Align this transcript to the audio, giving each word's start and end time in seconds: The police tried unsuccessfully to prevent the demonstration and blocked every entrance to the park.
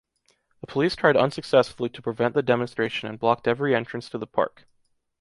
The 0.61 0.65
police 0.65 0.95
tried 0.95 1.15
unsuccessfully 1.15 1.89
to 1.89 2.01
prevent 2.01 2.33
the 2.33 2.41
demonstration 2.41 3.07
and 3.07 3.19
blocked 3.19 3.47
every 3.47 3.75
entrance 3.75 4.09
to 4.09 4.17
the 4.17 4.25
park. 4.25 4.65